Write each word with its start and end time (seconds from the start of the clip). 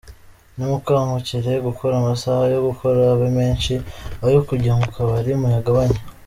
Nimukangukire 0.55 1.53
gukora, 1.67 1.93
amasaha 2.01 2.43
yo 2.53 2.59
gukora 2.67 2.99
abe 3.13 3.27
menshi, 3.37 3.73
ayo 4.25 4.39
kujya 4.47 4.71
mu 4.79 4.87
kabari 4.95 5.31
muyagabanye. 5.41 5.99